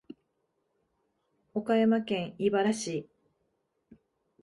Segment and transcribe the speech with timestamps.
[1.53, 3.07] 岡山県井原市